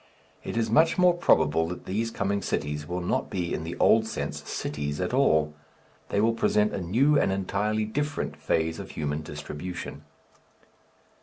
[0.43, 4.07] It is much more probable that these coming cities will not be, in the old
[4.07, 5.53] sense, cities at all;
[6.09, 10.03] they will present a new and entirely different phase of human distribution.